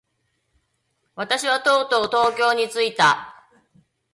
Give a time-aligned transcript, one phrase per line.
[1.15, 3.45] 私はとうとう東京に着いた。